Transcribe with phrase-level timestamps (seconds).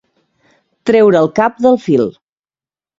[0.91, 2.13] Treure el cap del fil.